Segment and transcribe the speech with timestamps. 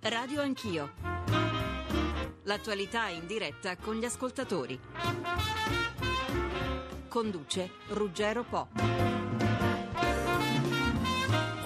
[0.00, 0.92] Radio Anch'io.
[2.44, 4.78] L'attualità in diretta con gli ascoltatori.
[7.08, 9.17] Conduce Ruggero Po.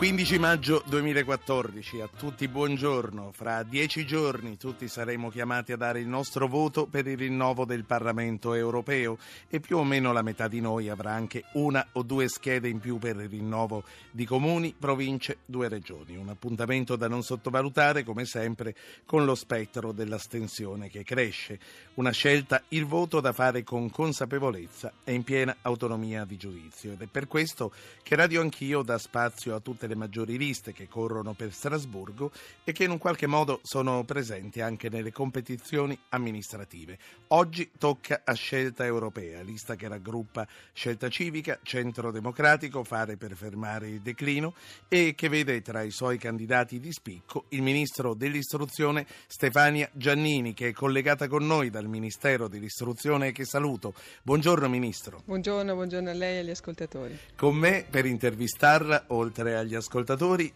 [0.03, 3.31] 15 maggio 2014, a tutti buongiorno.
[3.33, 7.85] Fra dieci giorni tutti saremo chiamati a dare il nostro voto per il rinnovo del
[7.85, 9.17] Parlamento europeo
[9.49, 12.81] e più o meno la metà di noi avrà anche una o due schede in
[12.81, 16.17] più per il rinnovo di comuni, province, due regioni.
[16.17, 18.75] Un appuntamento da non sottovalutare, come sempre,
[19.07, 21.61] con lo spettro dell'astensione che cresce.
[21.95, 26.91] Una scelta, il voto da fare con consapevolezza e in piena autonomia di giudizio.
[26.91, 27.73] Ed è per questo
[28.03, 32.33] che Radio Anch'io dà spazio a tutte le le maggiori liste che corrono per Strasburgo
[32.65, 36.99] e che in un qualche modo sono presenti anche nelle competizioni amministrative.
[37.29, 43.89] Oggi tocca a Scelta Europea, lista che raggruppa Scelta Civica, Centro Democratico, Fare per fermare
[43.89, 44.55] il declino
[44.89, 50.69] e che vede tra i suoi candidati di spicco il ministro dell'istruzione Stefania Giannini che
[50.69, 53.95] è collegata con noi dal Ministero dell'istruzione e che saluto.
[54.23, 55.23] Buongiorno Ministro.
[55.25, 57.19] Buongiorno, buongiorno a lei e agli ascoltatori.
[57.37, 59.82] Con me per intervistarla, oltre agli ascoltatori,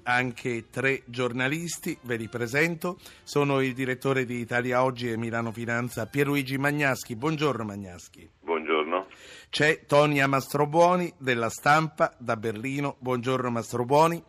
[0.03, 2.99] anche tre giornalisti, ve li presento.
[3.23, 7.17] Sono il direttore di Italia Oggi e Milano Finanza, Pierluigi Magnaschi.
[7.17, 8.29] Buongiorno Magnaschi.
[8.41, 9.07] Buongiorno.
[9.51, 12.97] C'è Tonia Mastrobuoni della Stampa da Berlino.
[12.99, 14.23] Buongiorno Mastrobuoni.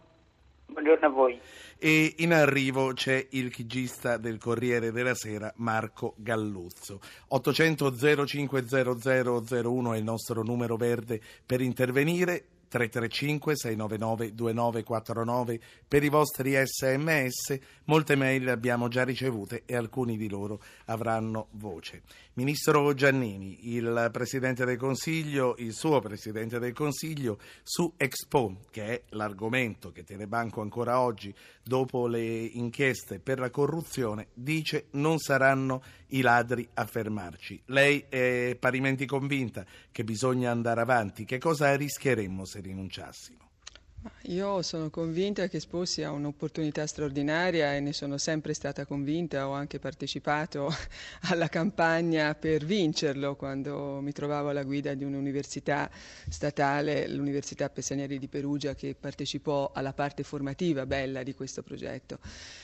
[0.66, 1.40] Buongiorno a voi.
[1.80, 7.00] E in arrivo c'è il chigista del Corriere della Sera Marco Galluzzo.
[7.28, 12.46] 800 050001 è il nostro numero verde per intervenire.
[12.68, 17.58] 335 699 2949 per i vostri sms.
[17.86, 22.02] Molte mail abbiamo già ricevute e alcuni di loro avranno voce.
[22.34, 29.02] Ministro Giannini, il Presidente del Consiglio, il suo Presidente del Consiglio su Expo, che è
[29.10, 31.34] l'argomento che tiene banco ancora oggi
[31.64, 37.62] dopo le inchieste per la corruzione, dice non saranno i ladri a fermarci.
[37.66, 41.26] Lei è parimenti convinta che bisogna andare avanti.
[41.26, 43.47] Che cosa rischieremmo se rinunciassimo?
[44.24, 49.54] Io sono convinta che Expo sia un'opportunità straordinaria e ne sono sempre stata convinta, ho
[49.54, 50.74] anche partecipato
[51.30, 55.90] alla campagna per vincerlo quando mi trovavo alla guida di un'università
[56.30, 62.20] statale, l'Università Pessanieri di Perugia, che partecipò alla parte formativa bella di questo progetto.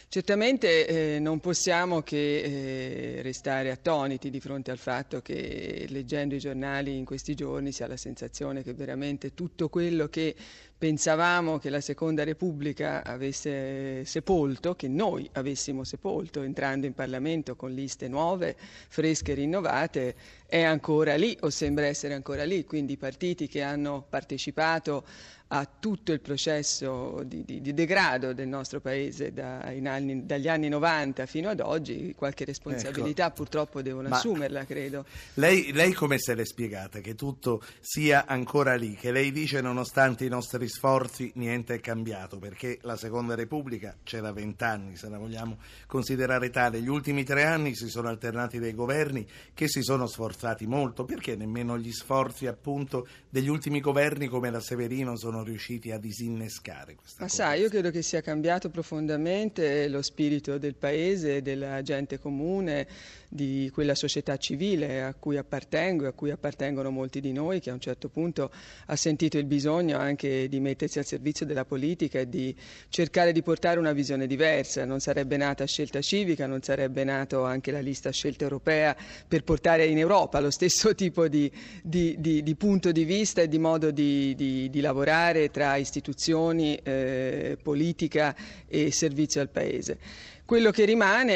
[0.07, 6.39] Certamente eh, non possiamo che eh, restare attoniti di fronte al fatto che leggendo i
[6.39, 10.35] giornali in questi giorni si ha la sensazione che veramente tutto quello che
[10.83, 17.71] pensavamo che la Seconda Repubblica avesse sepolto, che noi avessimo sepolto entrando in Parlamento con
[17.71, 18.57] liste nuove,
[18.89, 20.16] fresche e rinnovate,
[20.53, 22.63] è ancora lì o sembra essere ancora lì.
[22.63, 25.03] Quindi i partiti che hanno partecipato
[25.47, 30.67] a tutto il processo di, di, di degrado del nostro Paese da, anni, dagli anni
[30.67, 33.35] 90 fino ad oggi, qualche responsabilità ecco.
[33.35, 35.05] purtroppo devono Ma assumerla, credo.
[35.35, 38.95] Lei, lei come se l'è spiegata che tutto sia ancora lì?
[38.95, 44.21] Che lei dice nonostante i nostri sforzi niente è cambiato, perché la Seconda Repubblica c'è
[44.21, 46.81] da vent'anni, se la vogliamo considerare tale.
[46.81, 51.35] Gli ultimi tre anni si sono alternati dei governi che si sono sforzati molto, perché
[51.35, 57.23] nemmeno gli sforzi appunto degli ultimi governi come la Severino sono riusciti a disinnescare questa
[57.23, 62.87] Ma sai, io credo che sia cambiato profondamente lo spirito del paese, della gente comune,
[63.33, 67.71] di quella società civile a cui appartengo e a cui appartengono molti di noi, che
[67.71, 68.51] a un certo punto
[68.85, 72.55] ha sentito il bisogno anche di mettersi al servizio della politica e di
[72.89, 74.85] cercare di portare una visione diversa.
[74.85, 78.95] Non sarebbe nata scelta civica, non sarebbe nata anche la lista scelta europea
[79.27, 81.51] per portare in Europa lo stesso tipo di,
[81.81, 88.35] di, di, di punto di vista e di modo di, lavorare tra istituzioni, eh, politica
[88.67, 89.97] e servizio al Paese.
[90.45, 91.35] Quello che rimane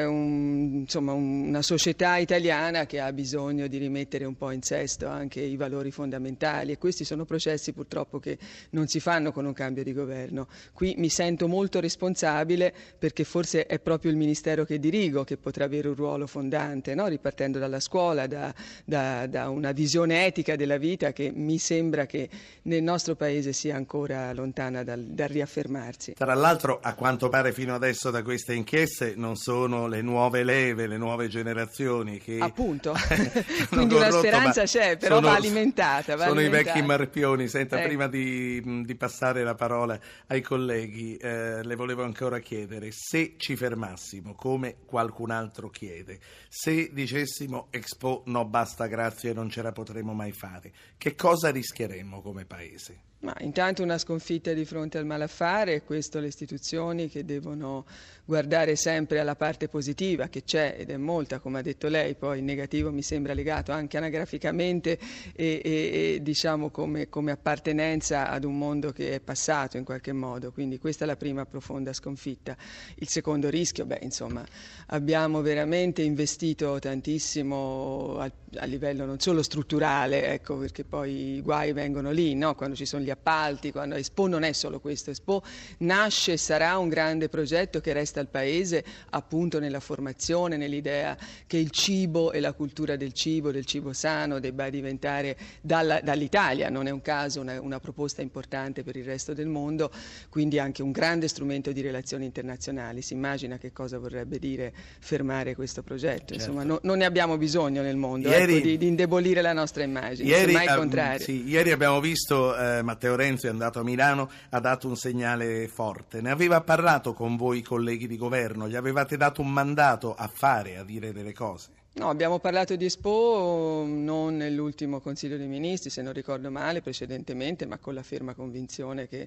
[0.00, 5.06] è un, insomma, una società italiana che ha bisogno di rimettere un po' in sesto
[5.06, 8.38] anche i valori fondamentali e questi sono processi purtroppo che
[8.70, 10.48] non si fanno con un cambio di governo.
[10.72, 15.66] Qui mi sento molto responsabile perché forse è proprio il Ministero che dirigo che potrà
[15.66, 17.06] avere un ruolo fondante, no?
[17.06, 18.52] ripartendo dalla scuola, da,
[18.84, 22.28] da, da una visione etica della vita che mi sembra che
[22.62, 26.14] nel nostro Paese sia ancora lontana dal, dal riaffermarsi.
[26.14, 30.42] Tra l'altro, a quanto pare fino adesso da questi queste inchieste non sono le nuove
[30.42, 32.38] leve, le nuove generazioni che...
[32.38, 32.94] Appunto,
[33.68, 36.16] quindi una speranza c'è, però sono, va alimentata.
[36.16, 36.70] Va sono alimentata.
[36.70, 37.48] i vecchi marpioni.
[37.48, 37.86] Senta, Ecco.
[37.88, 39.98] prima di, di passare la parola
[40.28, 46.90] ai colleghi, eh, le volevo ancora chiedere se ci fermassimo, come qualcun altro chiede, se
[46.92, 52.46] dicessimo Expo no basta grazie non ce la potremo mai fare, che cosa rischieremmo come
[52.46, 53.09] Paese?
[53.22, 57.84] Ma intanto una sconfitta di fronte al malaffare questo le istituzioni che devono
[58.24, 62.38] guardare sempre alla parte positiva che c'è ed è molta, come ha detto lei, poi
[62.38, 64.98] il negativo mi sembra legato anche anagraficamente
[65.34, 70.12] e, e- e, diciamo come, come appartenenza ad un mondo che è passato in qualche
[70.12, 72.56] modo, quindi questa è la prima profonda sconfitta.
[72.94, 74.46] Il secondo rischio, beh insomma,
[74.86, 81.72] abbiamo veramente investito tantissimo a, a livello non solo strutturale, ecco perché poi i guai
[81.72, 82.54] vengono lì, no?
[82.54, 85.42] quando ci sono gli appalti, quando Expo non è solo questo, Expo
[85.78, 91.16] nasce e sarà un grande progetto che resta al Paese appunto nella formazione, nell'idea
[91.46, 96.86] che il cibo e la cultura del cibo, del cibo sano debba diventare dall'Italia, non
[96.86, 99.90] è un caso una, una proposta importante per il resto del mondo,
[100.28, 103.02] quindi anche un grande strumento di relazioni internazionali.
[103.02, 107.82] Si immagina che cosa vorrebbe dire fermare questo progetto, insomma no- non ne abbiamo bisogno
[107.82, 111.24] nel mondo Ieri- ecco, di, di indebolire la nostra immagine, Ieri, semmai il contrario.
[111.24, 115.68] sì, ieri abbiamo visto eh, Matteo Renzi è andato a Milano, ha dato un segnale
[115.68, 116.20] forte.
[116.20, 118.68] Ne aveva parlato con voi colleghi di governo?
[118.68, 121.79] Gli avevate dato un mandato a fare, a dire delle cose?
[121.92, 127.66] No, abbiamo parlato di Expo non nell'ultimo Consiglio dei Ministri, se non ricordo male, precedentemente,
[127.66, 129.26] ma con la ferma convinzione che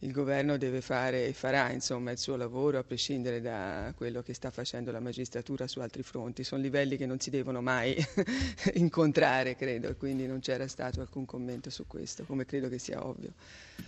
[0.00, 4.34] il governo deve fare e farà insomma, il suo lavoro a prescindere da quello che
[4.34, 6.44] sta facendo la magistratura su altri fronti.
[6.44, 7.96] Sono livelli che non si devono mai
[8.74, 13.04] incontrare, credo, e quindi non c'era stato alcun commento su questo, come credo che sia
[13.06, 13.32] ovvio.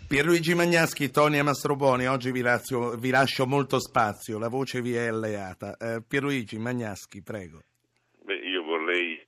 [0.08, 5.08] Pierluigi Magnaschi, Tonia Mastroboni, oggi vi, lascio- vi lascio molto spazio, la voce vi è
[5.08, 5.76] alleata.
[5.76, 7.60] Eh, Pierluigi Magnaschi, prego.
[8.24, 9.20] Beh, io vorrei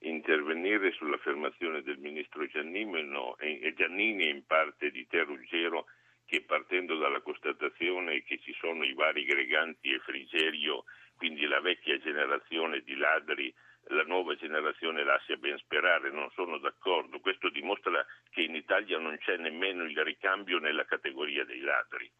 [0.00, 5.86] intervenire sull'affermazione del ministro Giannino e Giannini e in parte di te Ruggero
[6.24, 10.84] che partendo dalla constatazione che ci sono i vari Greganti e Frigerio,
[11.16, 13.54] quindi la vecchia generazione di ladri,
[13.88, 17.20] la nuova generazione lascia ben sperare, non sono d'accordo.
[17.20, 22.10] Questo dimostra che in Italia non c'è nemmeno il ricambio nella categoria dei ladri.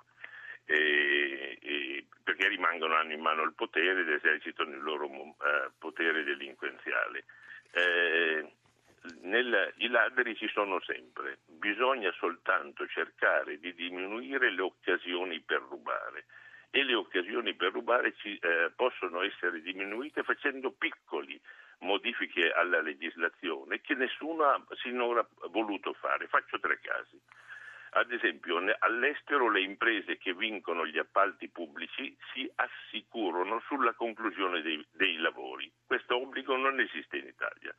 [0.67, 6.25] E- e- perché rimangono hanno in mano il potere ed esercitano il loro eh, potere
[6.25, 7.25] delinquenziale.
[7.73, 8.53] Eh,
[9.23, 16.27] nel- I ladri ci sono sempre, bisogna soltanto cercare di diminuire le occasioni per rubare
[16.71, 21.41] e le occasioni per rubare ci, eh, possono essere diminuite facendo piccoli
[21.81, 26.27] modifiche alla legislazione che nessuno ha sinora voluto fare.
[26.27, 27.21] Faccio tre casi.
[27.97, 34.85] Ad esempio, all'estero le imprese che vincono gli appalti pubblici si assicurano sulla conclusione dei,
[34.91, 35.71] dei lavori.
[35.87, 37.73] Questo obbligo non esiste in Italia.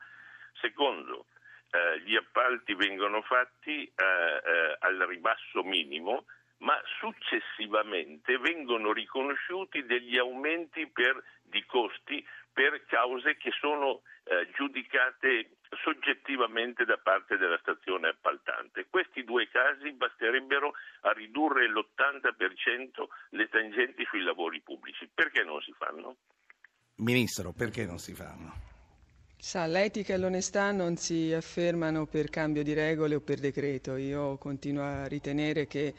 [0.60, 1.26] Secondo,
[1.70, 6.26] eh, gli appalti vengono fatti eh, eh, al ribasso minimo,
[6.58, 15.58] ma successivamente vengono riconosciuti degli aumenti per- di costi per cause che sono eh, giudicate
[15.82, 18.86] soggettivamente da parte della stazione appaltante.
[18.88, 20.72] Questi due casi basterebbero
[21.02, 25.08] a ridurre l'80% le tangenti sui lavori pubblici.
[25.12, 26.16] Perché non si fanno?
[26.96, 28.65] Ministro, perché non si fanno?
[29.48, 33.94] Sa, l'etica e l'onestà non si affermano per cambio di regole o per decreto.
[33.94, 35.94] Io continuo a ritenere che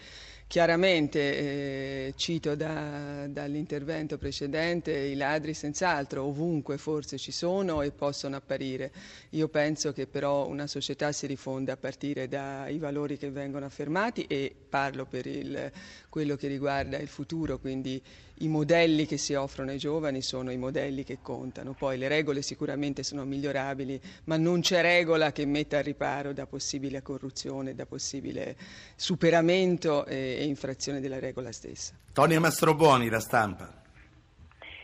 [0.47, 8.37] chiaramente, eh, cito da- dall'intervento precedente, i ladri senz'altro ovunque forse ci sono e possono
[8.37, 8.91] apparire.
[9.31, 14.23] Io penso che però una società si rifonde a partire dai valori che vengono affermati
[14.27, 15.71] e parlo per il-
[16.09, 18.01] quello che riguarda il futuro, quindi
[18.41, 21.73] i modelli che si offrono ai giovani sono i modelli che contano.
[21.73, 26.45] Poi le regole sicuramente sono migliorabili, ma non c'è regola che metta al riparo da
[26.45, 28.55] possibile corruzione, da possibile
[28.95, 31.95] superamento e, e infrazione della regola stessa.
[32.13, 33.85] Tonia Mastroboni, la stampa.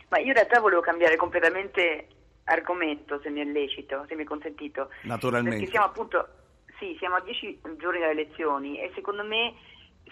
[0.08, 2.08] Ma io in realtà volevo cambiare completamente
[2.44, 4.90] argomento, se mi è lecito, se mi è consentito.
[5.02, 5.58] Naturalmente.
[5.58, 6.28] Perché siamo appunto,
[6.78, 9.54] sì, siamo a dieci giorni dalle elezioni e secondo me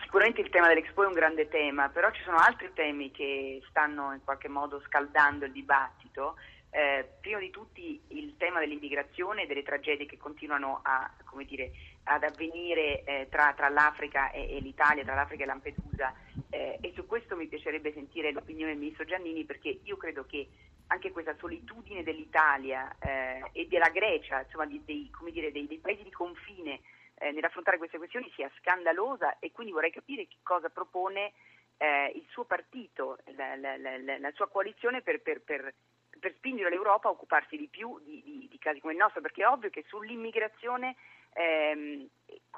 [0.00, 4.12] sicuramente il tema dell'Expo è un grande tema, però ci sono altri temi che stanno
[4.12, 6.36] in qualche modo scaldando il dibattito.
[6.74, 11.10] Eh, prima di tutti il tema dell'immigrazione e delle tragedie che continuano a,
[11.46, 11.72] dire,
[12.04, 16.14] ad avvenire eh, tra, tra l'Africa e, e l'Italia, tra l'Africa e Lampedusa.
[16.48, 20.48] Eh, e su questo mi piacerebbe sentire l'opinione del Ministro Giannini perché io credo che
[20.86, 26.02] anche questa solitudine dell'Italia eh, e della Grecia, insomma di- dei, dire, dei, dei paesi
[26.02, 26.80] di confine
[27.16, 31.32] eh, nell'affrontare queste questioni sia scandalosa e quindi vorrei capire che cosa propone
[31.76, 35.74] eh, il suo partito, la, la, la, la sua coalizione per, per, per,
[36.22, 39.42] per, spingere l'Europa a occuparsi di più di, di, di, casi come il nostro, perché
[39.42, 40.94] è ovvio che sull'immigrazione
[41.32, 42.06] ehm,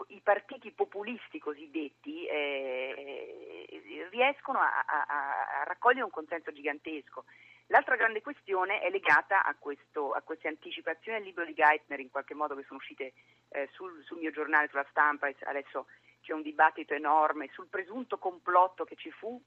[0.09, 3.66] i partiti populisti cosiddetti eh,
[4.11, 7.25] riescono a, a, a, raccogliere un consenso gigantesco.
[7.68, 12.11] L'altra grande questione è legata a, questo, a queste anticipazioni al libro di Geithner, in
[12.11, 13.14] qualche modo che sono uscite
[13.49, 15.87] eh, sul, sul mio giornale, sulla stampa, adesso
[16.21, 19.40] c'è un dibattito enorme sul presunto complotto che ci fu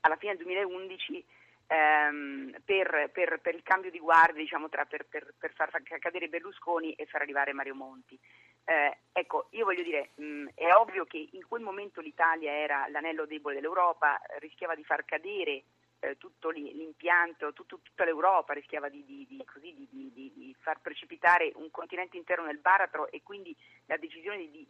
[0.00, 1.24] alla fine del 2011
[1.70, 6.92] ehm, per, per, per, il cambio di guardia, diciamo, tra, per, per, far cadere Berlusconi
[6.94, 8.18] e far arrivare Mario Monti.
[8.64, 13.24] Eh, ecco, io voglio dire, mh, è ovvio che in quel momento l'Italia era l'anello
[13.24, 15.62] debole dell'Europa, rischiava di far cadere
[16.00, 21.70] eh, tutto l'impianto, tutto, tutta l'Europa rischiava di, di, di, così, di, far precipitare un
[21.70, 24.66] continente intero nel baratro e quindi la decisione di,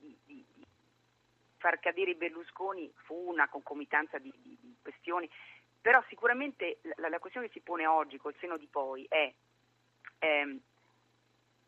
[1.61, 4.33] far cadere Berlusconi fu una concomitanza di
[4.81, 5.29] questioni,
[5.81, 9.33] però sicuramente la, la, questione che si pone oggi col seno di poi è
[10.19, 10.61] ehm,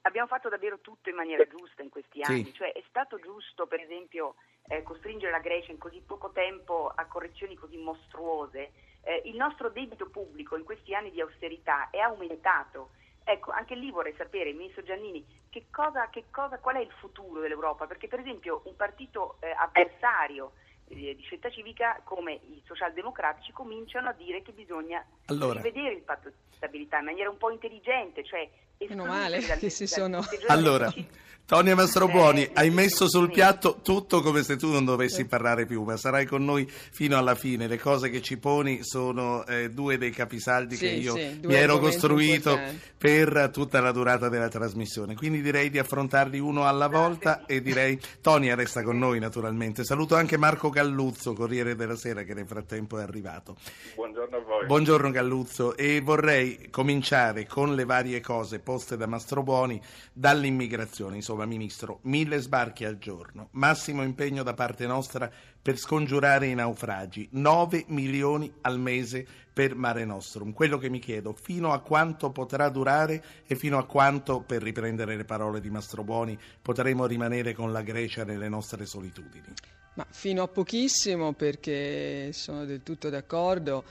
[0.02, 2.54] abbiamo fatto davvero tutto in maniera giusta in questi anni, sì.
[2.54, 4.34] cioè è stato giusto per esempio
[4.68, 9.70] eh, costringere la Grecia in così poco tempo a correzioni così mostruose, eh, il nostro
[9.70, 12.90] debito pubblico in questi anni di austerità è aumentato
[13.24, 17.40] Ecco, anche lì vorrei sapere, ministro Giannini, che cosa, che cosa, qual è il futuro
[17.40, 17.86] dell'Europa?
[17.86, 20.52] Perché per esempio un partito eh, avversario
[20.84, 25.60] di scelta civica come i socialdemocratici cominciano a dire che bisogna allora.
[25.60, 28.48] rivedere il patto di stabilità in maniera un po' intelligente, cioè
[28.78, 30.24] Meno male che si sono...
[30.48, 30.92] Allora,
[31.52, 35.98] Tonia Mastrobuoni, hai messo sul piatto tutto come se tu non dovessi parlare più, ma
[35.98, 37.66] sarai con noi fino alla fine.
[37.66, 41.52] Le cose che ci poni sono eh, due dei capisaldi sì, che io sì, mi
[41.52, 42.58] ero costruito
[42.96, 45.14] per tutta la durata della trasmissione.
[45.14, 49.84] Quindi direi di affrontarli uno alla volta e direi Tonia resta con noi naturalmente.
[49.84, 53.56] Saluto anche Marco Galluzzo, Corriere della Sera, che nel frattempo è arrivato.
[53.94, 54.66] Buongiorno a voi.
[54.66, 59.80] Buongiorno Galluzzo e vorrei cominciare con le varie cose poste da Mastrobuoni
[60.12, 61.16] dall'immigrazione.
[61.16, 67.28] Insomma, Ministro, mille sbarchi al giorno, massimo impegno da parte nostra per scongiurare i naufragi,
[67.32, 70.52] 9 milioni al mese per Mare Nostrum.
[70.52, 75.14] Quello che mi chiedo, fino a quanto potrà durare e fino a quanto, per riprendere
[75.14, 79.52] le parole di Mastrobuoni, potremo rimanere con la Grecia nelle nostre solitudini?
[79.94, 83.84] Ma fino a pochissimo perché sono del tutto d'accordo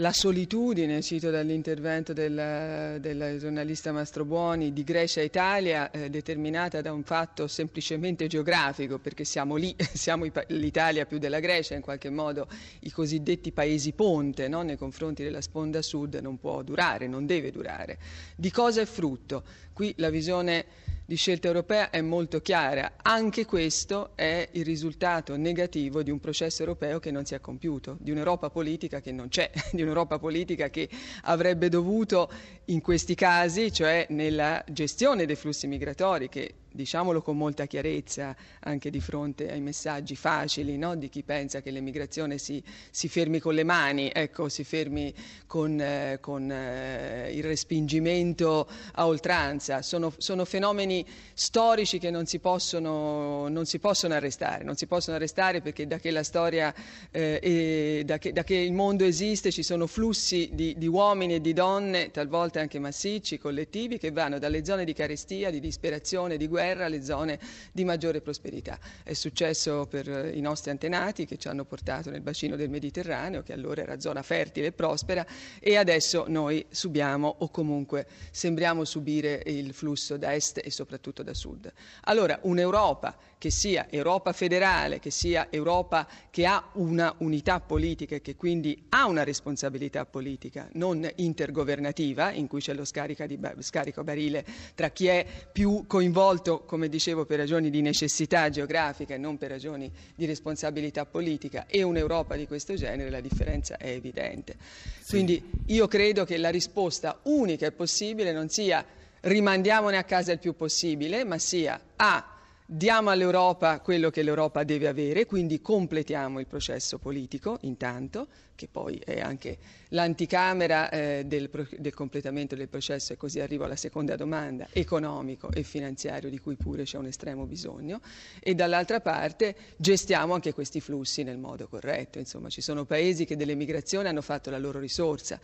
[0.00, 6.92] la solitudine, cito dall'intervento del, del giornalista Mastrobuoni, di Grecia e Italia, eh, determinata da
[6.92, 12.46] un fatto semplicemente geografico, perché siamo lì, siamo l'Italia più della Grecia, in qualche modo
[12.80, 14.62] i cosiddetti paesi ponte no?
[14.62, 17.98] nei confronti della sponda sud non può durare, non deve durare.
[18.36, 19.42] Di cosa è frutto?
[19.72, 20.64] Qui la visione
[21.08, 22.92] di scelta europea è molto chiara.
[23.00, 27.96] Anche questo è il risultato negativo di un processo europeo che non si è compiuto,
[27.98, 30.86] di un'Europa politica che non c'è, di un'Europa politica che
[31.22, 32.30] avrebbe dovuto
[32.66, 38.88] in questi casi, cioè nella gestione dei flussi migratori, che diciamolo con molta chiarezza anche
[38.88, 40.94] di fronte ai messaggi facili no?
[40.94, 45.12] di chi pensa che l'emigrazione si, si, fermi con le mani, ecco, si fermi
[45.46, 49.82] con, eh, con eh, il respingimento a oltranza.
[49.82, 51.04] Sono, sono, fenomeni
[51.34, 55.98] storici che non si, possono, non si possono arrestare, non si possono arrestare perché da
[55.98, 56.72] che la storia
[57.10, 61.40] eh, da, che, da, che, il mondo esiste ci sono flussi di, di uomini e
[61.40, 66.46] di donne, talvolta anche massicci, collettivi, che vanno dalle zone di carestia, di disperazione, di
[66.46, 67.38] guerra, guerra alle zone
[67.72, 68.78] di maggiore prosperità.
[69.02, 73.42] È successo per eh, i nostri antenati che ci hanno portato nel bacino del Mediterraneo,
[73.42, 75.26] che allora era zona fertile e prospera,
[75.58, 81.32] e adesso noi subiamo o comunque sembriamo subire il flusso da est e soprattutto da
[81.32, 81.72] sud.
[82.02, 88.20] Allora un'Europa che sia Europa federale, che sia Europa che ha una unità politica e
[88.20, 94.44] che quindi ha una responsabilità politica, non intergovernativa, in cui c'è lo scarico barile
[94.74, 99.50] tra chi è più coinvolto, come dicevo, per ragioni di necessità geografica e non per
[99.50, 104.56] ragioni di responsabilità politica, e un'Europa di questo genere, la differenza è evidente.
[105.00, 105.10] Sì.
[105.10, 108.84] Quindi io credo che la risposta unica e possibile non sia
[109.20, 112.32] rimandiamone a casa il più possibile, ma sia A
[112.70, 118.26] diamo all'Europa quello che l'Europa deve avere, quindi completiamo il processo politico intanto,
[118.58, 119.56] che poi è anche
[119.90, 121.48] l'anticamera eh, del,
[121.78, 126.56] del, completamento del processo e così arrivo alla seconda domanda, economico e finanziario di cui
[126.56, 128.00] pure c'è un estremo bisogno
[128.40, 133.36] e dall'altra parte gestiamo anche questi flussi nel modo corretto, insomma ci sono paesi che
[133.36, 135.38] dell'emigrazione hanno fatto la loro risorsa,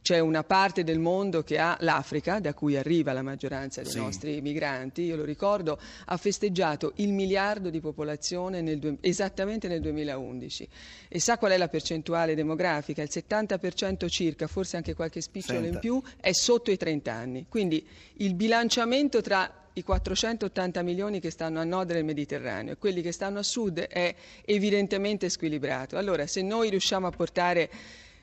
[0.00, 3.98] c'è una parte del mondo che ha l'Africa, da cui arriva la maggioranza dei sì.
[3.98, 10.68] nostri migranti, io lo ricordo, ha festeggiato il miliardo di popolazione nel, esattamente nel 2011.
[11.08, 12.59] E sa qual è la percentuale demografica?
[12.60, 15.74] Il 70% circa, forse anche qualche spicciolo Senta.
[15.74, 17.46] in più, è sotto i 30 anni.
[17.48, 17.86] Quindi
[18.18, 23.12] il bilanciamento tra i 480 milioni che stanno a nord del Mediterraneo e quelli che
[23.12, 24.14] stanno a sud è
[24.44, 25.96] evidentemente squilibrato.
[25.96, 27.70] Allora, se noi riusciamo a portare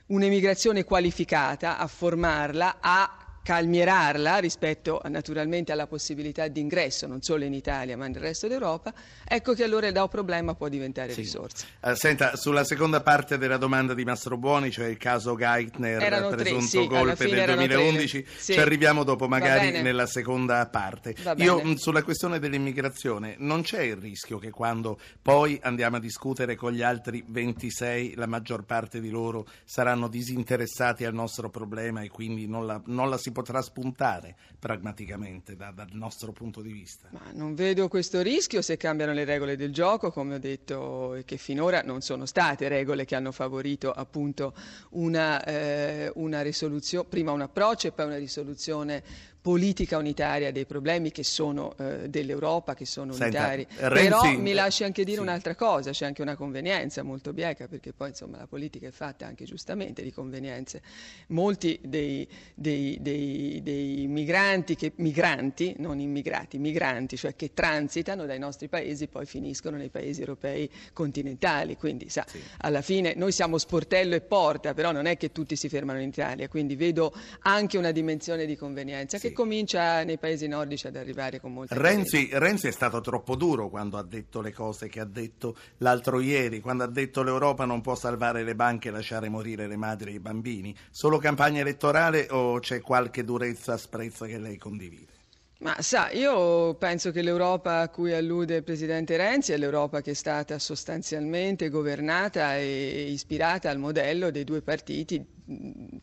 [0.08, 7.54] un'emigrazione qualificata, a formarla, a calmierarla rispetto naturalmente alla possibilità di ingresso non solo in
[7.54, 8.94] Italia ma nel resto d'Europa,
[9.26, 11.22] ecco che allora da un problema può diventare sì.
[11.22, 11.66] risorsa.
[11.82, 16.28] Uh, senta, sulla seconda parte della domanda di Mastro Buoni, cioè il caso Geithner, erano
[16.28, 18.52] presunto tre, sì, golpe del 2011, sì.
[18.52, 21.16] ci arriviamo dopo magari nella seconda parte.
[21.38, 26.58] Io mh, sulla questione dell'immigrazione non c'è il rischio che quando poi andiamo a discutere
[26.58, 32.10] con gli altri 26 la maggior parte di loro saranno disinteressati al nostro problema e
[32.10, 37.10] quindi non la, non la si potrà spuntare pragmaticamente da, dal nostro punto di vista.
[37.12, 41.24] Ma non vedo questo rischio se cambiano le regole del gioco, come ho detto, e
[41.24, 44.56] che finora non sono state regole che hanno favorito appunto
[44.92, 49.04] una, eh, una risoluzione, prima un approccio e poi una risoluzione
[49.48, 53.66] politica unitaria dei problemi che sono eh, dell'Europa, che sono Senta, unitari.
[53.78, 55.22] Renzi, Però mi lasci anche dire sì.
[55.22, 59.26] un'altra cosa, c'è anche una convenienza molto bieca, perché poi insomma la politica è fatta
[59.26, 60.82] anche giustamente di convenienze.
[61.28, 68.40] Molti dei, dei, dei, dei migranti, che, migranti, non immigrati, migranti, cioè che transitano dai
[68.40, 71.78] nostri paesi poi finiscono nei paesi europei continentali.
[71.78, 72.42] Quindi sa, sì.
[72.58, 76.10] alla fine noi siamo sportello e porta, però non è che tutti si fermano in
[76.10, 77.14] Italia, quindi vedo
[77.44, 79.28] anche una dimensione di convenienza sì.
[79.30, 83.70] che comincia nei paesi nordici ad arrivare con molta Renzi, Renzi è stato troppo duro
[83.70, 87.82] quando ha detto le cose che ha detto l'altro ieri, quando ha detto l'Europa non
[87.82, 90.76] può salvare le banche e lasciare morire le madri e i bambini.
[90.90, 95.14] Solo campagna elettorale o c'è qualche durezza, asprezza che lei condivide?
[95.60, 100.12] Ma sa, io penso che l'Europa a cui allude il Presidente Renzi è l'Europa che
[100.12, 105.37] è stata sostanzialmente governata e ispirata al modello dei due partiti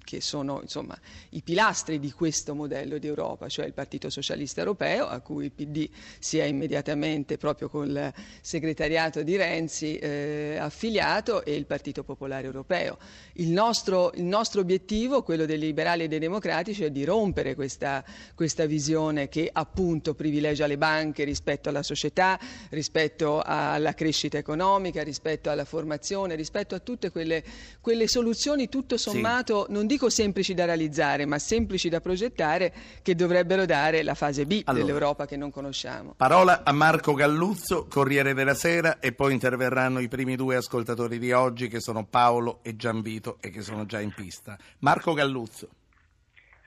[0.02, 0.98] che sono insomma,
[1.30, 5.52] i pilastri di questo modello di Europa, cioè il Partito Socialista Europeo, a cui il
[5.52, 12.46] PD si è immediatamente proprio col segretariato di Renzi eh, affiliato e il Partito Popolare
[12.46, 12.98] Europeo.
[13.34, 18.02] Il nostro, il nostro, obiettivo, quello dei liberali e dei democratici, è di rompere questa,
[18.34, 22.38] questa visione che appunto privilegia le banche rispetto alla società,
[22.70, 27.44] rispetto alla crescita economica, rispetto alla formazione, rispetto a tutte quelle,
[27.80, 32.72] quelle soluzioni tutto sommato sì sommato non dico semplici da realizzare, ma semplici da progettare
[33.02, 36.14] che dovrebbero dare la fase B allora, dell'Europa che non conosciamo.
[36.16, 41.32] Parola a Marco Galluzzo, Corriere della Sera e poi interverranno i primi due ascoltatori di
[41.32, 44.56] oggi che sono Paolo e Gianvito e che sono già in pista.
[44.80, 45.68] Marco Galluzzo.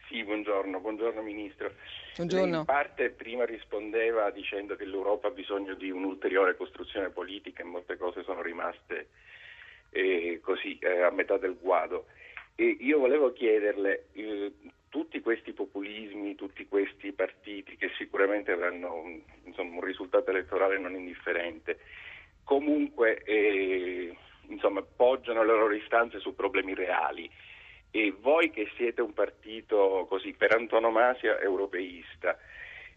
[0.09, 1.71] Sì, buongiorno, buongiorno Ministro.
[2.15, 2.59] Buongiorno.
[2.59, 7.95] in parte prima rispondeva dicendo che l'Europa ha bisogno di un'ulteriore costruzione politica e molte
[7.95, 9.09] cose sono rimaste
[9.91, 12.07] eh, così eh, a metà del guado.
[12.59, 14.51] Io volevo chiederle, eh,
[14.89, 21.77] tutti questi populismi, tutti questi partiti che sicuramente avranno insomma, un risultato elettorale non indifferente,
[22.43, 24.15] comunque eh,
[24.47, 27.29] insomma, poggiano le loro istanze su problemi reali.
[27.91, 32.39] E voi che siete un partito così per antonomasia europeista,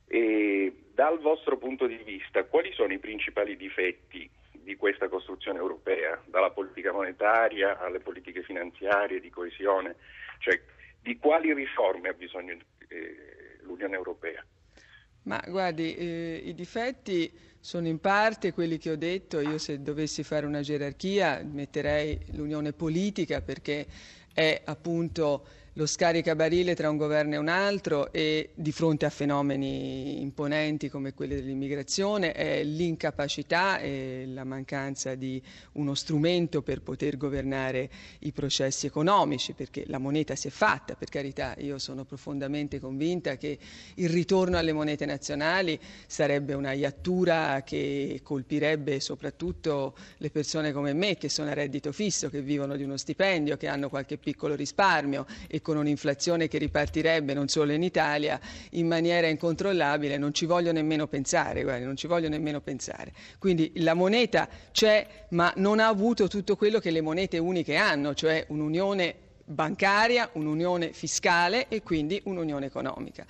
[0.07, 4.29] eh, dal vostro punto di vista, quali sono i principali difetti
[4.71, 9.97] di questa costruzione europea, dalla politica monetaria alle politiche finanziarie, di coesione,
[10.39, 10.61] cioè
[11.03, 12.57] di quali riforme ha bisogno
[12.87, 14.45] eh, l'Unione Europea?
[15.23, 20.23] Ma guardi, eh, i difetti sono in parte quelli che ho detto, io se dovessi
[20.23, 23.87] fare una gerarchia metterei l'unione politica perché
[24.33, 30.21] è appunto lo scaricabarile tra un governo e un altro e di fronte a fenomeni
[30.21, 35.41] imponenti come quelli dell'immigrazione è l'incapacità e la mancanza di
[35.73, 37.89] uno strumento per poter governare
[38.21, 43.37] i processi economici, perché la moneta si è fatta, per carità, io sono profondamente convinta
[43.37, 43.59] che
[43.95, 51.17] il ritorno alle monete nazionali sarebbe una iattura che colpirebbe soprattutto le persone come me
[51.17, 55.27] che sono a reddito fisso, che vivono di uno stipendio, che hanno qualche piccolo risparmio
[55.49, 60.73] e con un'inflazione che ripartirebbe non solo in Italia in maniera incontrollabile, non ci voglio
[60.73, 63.13] nemmeno pensare, guardi, non ci voglio nemmeno pensare.
[63.39, 68.15] Quindi la moneta c'è, ma non ha avuto tutto quello che le monete uniche hanno,
[68.15, 73.27] cioè un'unione bancaria, un'unione fiscale e quindi un'unione economica.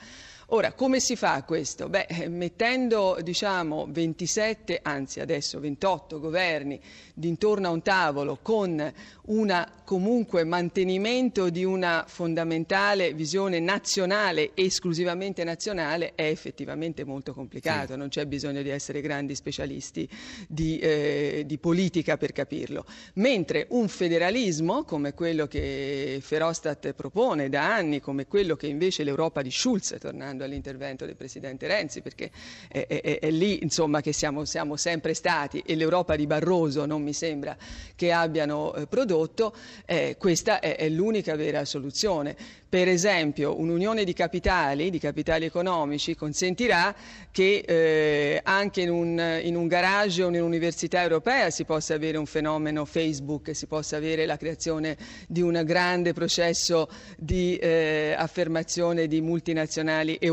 [0.53, 1.89] Ora, come si fa questo?
[1.89, 6.81] Beh, eh, mettendo diciamo 27, anzi adesso 28 governi
[7.15, 8.93] d'intorno a un tavolo con
[9.27, 17.99] una comunque mantenimento di una fondamentale visione nazionale, esclusivamente nazionale, è effettivamente molto complicato, sì.
[17.99, 20.09] non c'è bisogno di essere grandi specialisti
[20.49, 22.85] di, eh, di, politica per capirlo.
[23.15, 29.43] Mentre un federalismo, come quello che Ferostat propone da anni, come quello che invece l'Europa
[29.43, 32.31] di Schulz, tornando all'intervento del Presidente Renzi, perché
[32.69, 37.03] è, è, è lì insomma, che siamo, siamo, sempre stati, e l'Europa di Barroso non
[37.03, 37.57] mi sembra
[37.95, 39.55] che abbiano eh, prodotto,
[39.87, 42.37] eh, questa è, è l'unica vera soluzione.
[42.71, 46.95] Per esempio un'unione di capitali, di capitali economici, consentirà
[47.33, 52.17] che eh, anche in un, in un, garage o in un'università europea si possa avere
[52.17, 59.09] un fenomeno Facebook, si possa avere la creazione di un grande processo di eh, affermazione
[59.09, 60.30] di multinazionali europee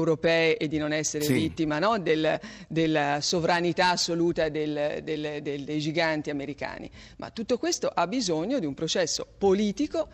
[0.57, 1.33] e di non essere sì.
[1.33, 1.99] vittima no?
[1.99, 6.89] del, della sovranità assoluta del, del, dei giganti americani.
[7.17, 10.07] Ma tutto questo ha bisogno di un processo politico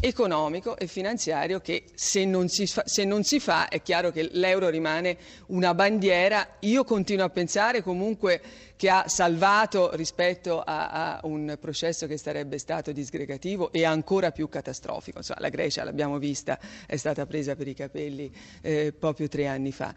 [0.00, 4.68] economico e finanziario che se non, fa, se non, si fa, è chiaro che l'euro
[4.68, 6.56] rimane una bandiera.
[6.60, 8.40] Io continuo a pensare comunque
[8.78, 14.48] che ha salvato rispetto a, a, un processo che sarebbe stato disgregativo e ancora più
[14.48, 15.18] catastrofico.
[15.18, 19.72] Insomma, la Grecia, l'abbiamo vista, è stata presa per i capelli eh, proprio tre anni
[19.72, 19.92] fa.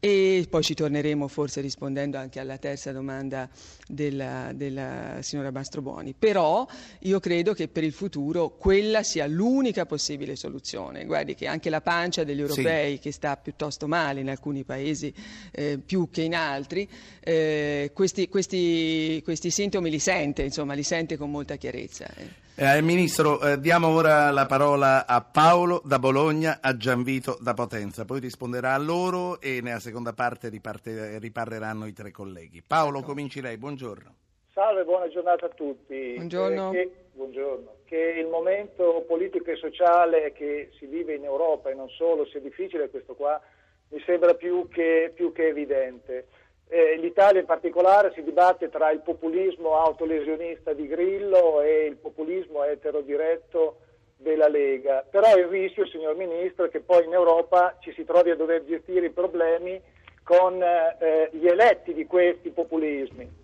[0.00, 3.48] E poi ci torneremo forse rispondendo anche alla terza domanda
[3.88, 6.12] della, della signora Mastrobuoni.
[6.12, 6.66] Però
[6.98, 11.06] io credo che per il futuro quella sia l'unica possibile soluzione.
[11.06, 12.98] Guardi che anche la pancia degli europei, sì.
[12.98, 15.10] che sta piuttosto male in alcuni paesi
[15.52, 16.86] eh, più che in altri,
[17.20, 22.06] eh, questi, questi, questi, sintomi li sente, insomma, li sente con molta chiarezza.
[22.16, 22.42] Eh.
[22.56, 28.04] Eh, Ministro, eh, diamo ora la parola a Paolo da Bologna, a Gianvito da Potenza,
[28.04, 32.62] poi risponderà a loro e nella seconda parte riparte, riparleranno i tre colleghi.
[32.64, 34.14] Paolo, cominci lei, buongiorno.
[34.52, 36.12] Salve, buona giornata a tutti.
[36.14, 36.70] Buongiorno.
[36.70, 37.78] Eh, che, buongiorno.
[37.84, 42.38] Che il momento politico e sociale che si vive in Europa e non solo sia
[42.38, 43.40] difficile, questo qua
[43.88, 46.28] mi sembra più che, più che evidente.
[46.68, 52.64] Eh, L'Italia in particolare si dibatte tra il populismo autolesionista di Grillo e il populismo
[52.64, 53.78] eterodiretto
[54.16, 55.04] della Lega.
[55.08, 58.64] Però il rischio, signor Ministro, è che poi in Europa ci si trovi a dover
[58.64, 59.80] gestire i problemi
[60.22, 63.42] con eh, gli eletti di questi populismi.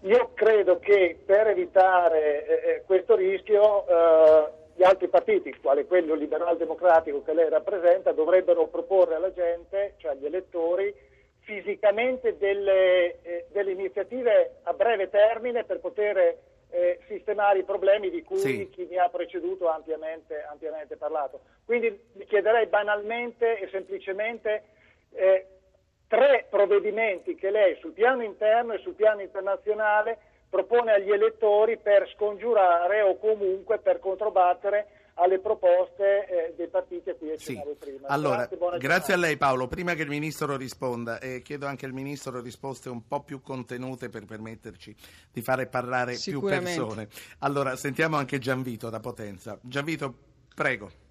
[0.00, 6.14] Io credo che per evitare eh, eh questo rischio eh, gli altri partiti, quale quello
[6.14, 10.94] liberal democratico che lei rappresenta, dovrebbero proporre alla gente, cioè agli elettori,
[11.46, 16.36] fisicamente delle, eh, delle, iniziative a breve termine per poter
[16.70, 18.68] eh, sistemare i problemi di cui sì.
[18.70, 21.40] chi mi ha preceduto ha ampiamente, ampiamente, parlato.
[21.64, 24.64] Quindi chiederei banalmente e semplicemente
[25.12, 25.46] eh,
[26.08, 30.18] tre provvedimenti che lei sul piano interno e sul piano internazionale
[30.50, 34.86] propone agli elettori per scongiurare o comunque per controbattere
[35.18, 37.76] alle proposte eh, dei partiti a cui accennavo sì.
[37.78, 38.08] prima.
[38.08, 39.66] Allora, grazie, grazie a lei Paolo.
[39.66, 44.08] Prima che il Ministro risponda, eh, chiedo anche al Ministro risposte un po' più contenute
[44.08, 44.94] per permetterci
[45.32, 47.08] di fare parlare più persone.
[47.40, 49.58] Allora, sentiamo anche Gianvito da Potenza.
[49.62, 50.14] Gianvito,
[50.54, 51.04] prego.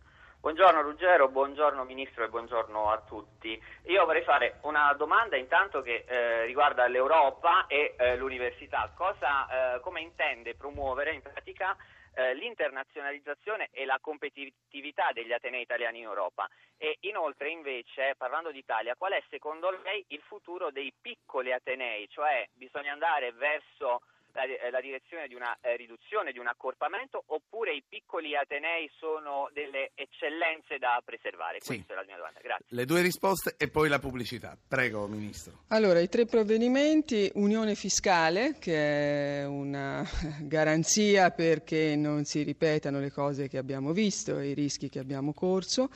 [0.45, 3.59] Buongiorno Ruggero, buongiorno Ministro e buongiorno a tutti.
[3.85, 8.91] Io vorrei fare una domanda intanto che eh, riguarda l'Europa e eh, l'università.
[8.95, 11.75] Cosa, eh, come intende promuovere in pratica
[12.15, 16.49] eh, l'internazionalizzazione e la competitività degli atenei italiani in Europa.
[16.77, 22.47] E inoltre invece parlando d'Italia qual è secondo lei il futuro dei piccoli atenei, cioè
[22.53, 24.01] bisogna andare verso
[24.35, 28.89] la, eh, la direzione di una eh, riduzione, di un accorpamento, oppure i piccoli atenei
[28.97, 31.57] sono delle eccellenze da preservare?
[31.61, 31.75] Sì.
[31.75, 32.39] Questa è la mia domanda.
[32.41, 32.65] Grazie.
[32.67, 34.57] Le due risposte e poi la pubblicità.
[34.67, 35.63] Prego, Ministro.
[35.69, 40.03] Allora, i tre provvedimenti, unione fiscale, che è una
[40.43, 45.33] garanzia perché non si ripetano le cose che abbiamo visto e i rischi che abbiamo
[45.33, 45.89] corso.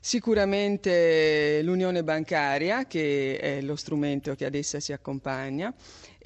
[0.00, 5.74] Sicuramente l'unione bancaria, che è lo strumento che ad essa si accompagna,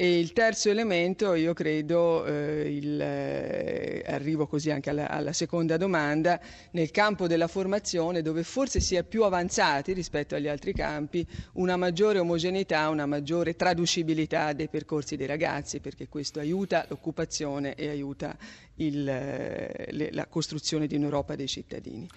[0.02, 5.76] e il terzo elemento, io credo, eh, il, eh, arrivo così anche alla, alla, seconda
[5.76, 6.40] domanda,
[6.72, 11.76] nel campo della formazione dove forse si è più avanzati rispetto agli altri campi, una
[11.76, 18.36] maggiore omogeneità, una maggiore traducibilità dei percorsi dei ragazzi, perché questo aiuta l'occupazione e aiuta
[18.76, 22.08] il, eh, le, la costruzione di un'Europa dei cittadini.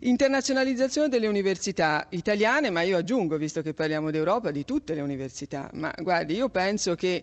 [0.00, 5.70] Internazionalizzazione delle università italiane, ma io aggiungo, visto che parliamo d'Europa, di tutte le università.
[5.74, 7.22] Ma guardi, io penso che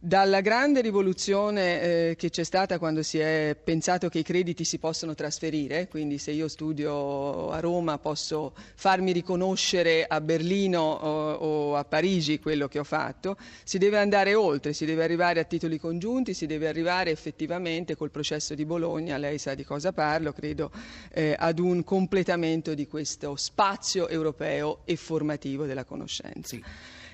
[0.00, 4.78] Dalla grande rivoluzione eh, che c'è stata quando si è pensato che i crediti si
[4.78, 11.76] possono trasferire, quindi se io studio a Roma posso farmi riconoscere a Berlino o, o,
[11.76, 15.80] a Parigi quello che ho fatto, si deve andare oltre, si deve arrivare a titoli
[15.80, 20.70] congiunti, si deve arrivare effettivamente col processo di Bologna, lei sa di cosa parlo, credo,
[21.12, 26.54] eh, ad un completamento di questo spazio europeo e formativo della conoscenza.
[26.54, 26.64] Sì.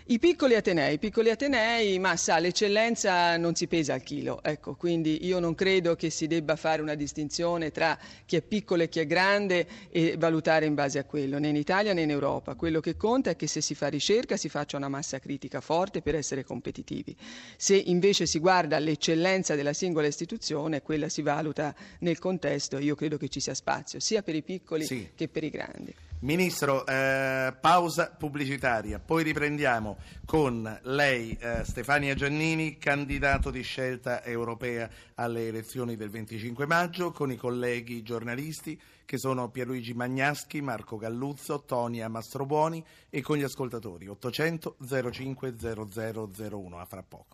[0.06, 5.24] I piccoli atenei, piccoli atenei, ma sa, l'eccellenza non si pesa al chilo, ecco, quindi
[5.24, 9.00] io non credo che si debba fare una distinzione tra chi è piccolo e chi
[9.00, 12.54] è grande e valutare in base a quello, né in Italia né in Europa.
[12.54, 16.02] Quello che conta è che se si fa ricerca si faccia una massa critica forte
[16.02, 17.16] per essere competitivi.
[17.56, 23.16] Se invece si guarda l'eccellenza della singola istituzione, quella si valuta nel contesto, io credo
[23.16, 25.12] che ci sia spazio sia per i piccoli sì.
[25.14, 25.94] che per i grandi.
[26.24, 34.88] Ministro, eh, pausa pubblicitaria, poi riprendiamo con lei, eh, Stefania Giannini, candidato di scelta europea
[35.16, 41.62] alle elezioni del 25 maggio, con i colleghi giornalisti che sono Pierluigi Magnaschi, Marco Galluzzo,
[41.66, 44.76] Tonia Mastrobuoni e con gli ascoltatori 800
[45.10, 46.78] 05 0001.
[46.78, 47.26] A fra poco.